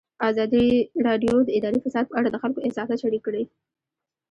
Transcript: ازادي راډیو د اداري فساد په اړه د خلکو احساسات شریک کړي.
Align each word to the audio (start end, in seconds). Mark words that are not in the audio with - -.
ازادي 0.29 0.65
راډیو 1.07 1.35
د 1.43 1.49
اداري 1.57 1.79
فساد 1.85 2.05
په 2.07 2.15
اړه 2.19 2.29
د 2.31 2.37
خلکو 2.43 2.63
احساسات 2.67 2.97
شریک 3.03 3.21
کړي. 3.27 3.43